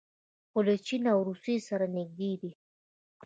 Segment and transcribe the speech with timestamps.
[0.51, 2.51] خو له چین او روسیې سره نږدې دي.